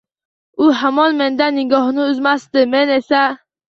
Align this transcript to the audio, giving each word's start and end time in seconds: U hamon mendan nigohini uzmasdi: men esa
U 0.63 0.69
hamon 0.79 1.21
mendan 1.21 1.59
nigohini 1.61 2.05
uzmasdi: 2.09 2.69
men 2.77 2.99
esa 3.01 3.27